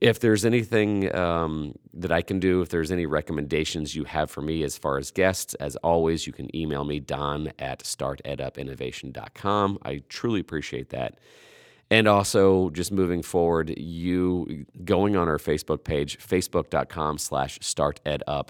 If 0.00 0.20
there's 0.20 0.44
anything 0.44 1.14
um, 1.14 1.74
that 1.94 2.10
I 2.10 2.22
can 2.22 2.40
do, 2.40 2.62
if 2.62 2.70
there's 2.70 2.90
any 2.90 3.06
recommendations 3.06 3.94
you 3.94 4.04
have 4.04 4.30
for 4.30 4.40
me 4.40 4.62
as 4.62 4.78
far 4.78 4.98
as 4.98 5.10
guests, 5.10 5.54
as 5.54 5.76
always, 5.76 6.26
you 6.26 6.32
can 6.32 6.54
email 6.56 6.84
me, 6.84 6.98
don 6.98 7.52
at 7.58 7.84
startedupinnovation.com. 7.84 9.78
I 9.84 10.02
truly 10.08 10.40
appreciate 10.40 10.90
that. 10.90 11.18
And 11.90 12.08
also, 12.08 12.70
just 12.70 12.90
moving 12.90 13.20
forward, 13.20 13.74
you 13.76 14.64
going 14.82 15.14
on 15.14 15.28
our 15.28 15.36
Facebook 15.36 15.84
page, 15.84 16.18
facebook.com 16.18 17.18
slash 17.18 17.58
startedup. 17.58 18.48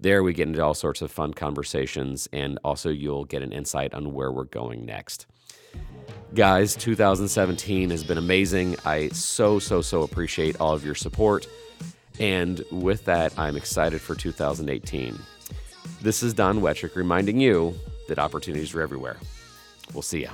There 0.00 0.22
we 0.22 0.32
get 0.32 0.48
into 0.48 0.64
all 0.64 0.72
sorts 0.72 1.02
of 1.02 1.10
fun 1.10 1.34
conversations, 1.34 2.26
and 2.32 2.58
also 2.64 2.88
you'll 2.88 3.26
get 3.26 3.42
an 3.42 3.52
insight 3.52 3.92
on 3.92 4.14
where 4.14 4.32
we're 4.32 4.44
going 4.44 4.86
next. 4.86 5.26
Guys, 6.34 6.76
2017 6.76 7.90
has 7.90 8.04
been 8.04 8.16
amazing. 8.16 8.76
I 8.84 9.08
so, 9.08 9.58
so, 9.58 9.80
so 9.82 10.02
appreciate 10.02 10.60
all 10.60 10.72
of 10.72 10.84
your 10.84 10.94
support. 10.94 11.48
And 12.20 12.62
with 12.70 13.04
that, 13.06 13.36
I'm 13.36 13.56
excited 13.56 14.00
for 14.00 14.14
2018. 14.14 15.18
This 16.00 16.22
is 16.22 16.32
Don 16.32 16.60
Wettrick 16.60 16.94
reminding 16.94 17.40
you 17.40 17.74
that 18.06 18.20
opportunities 18.20 18.72
are 18.76 18.80
everywhere. 18.80 19.16
We'll 19.92 20.02
see 20.02 20.22
ya. 20.22 20.30